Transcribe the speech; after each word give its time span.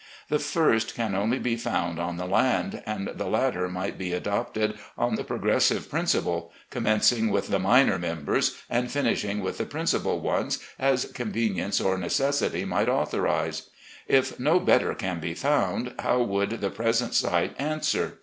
The 0.29 0.39
first 0.39 0.95
can 0.95 1.13
only 1.13 1.37
be 1.37 1.55
found 1.55 1.99
on 1.99 2.17
the 2.17 2.25
land, 2.25 2.81
and 2.87 3.07
the 3.13 3.27
latter 3.27 3.69
might 3.69 3.99
be 3.99 4.13
adopted 4.13 4.73
on 4.97 5.13
the 5.13 5.23
progressive 5.23 5.91
principle, 5.91 6.51
commencing 6.71 7.29
with 7.29 7.49
the 7.49 7.59
minor 7.59 7.99
members, 7.99 8.57
and 8.67 8.89
finishing 8.91 9.41
with 9.41 9.59
the 9.59 9.65
principal 9.65 10.19
ones 10.19 10.57
as 10.79 11.05
con 11.05 11.31
venience 11.31 11.85
or 11.85 11.99
necessity 11.99 12.65
might 12.65 12.89
authorise. 12.89 13.69
If 14.07 14.39
no 14.39 14.59
better 14.59 14.95
can 14.95 15.19
be 15.19 15.35
found, 15.35 15.93
how 15.99 16.23
would 16.23 16.61
the 16.61 16.71
present 16.71 17.13
site 17.13 17.53
answer? 17.59 18.17